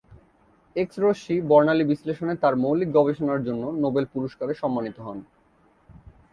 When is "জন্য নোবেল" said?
3.43-4.05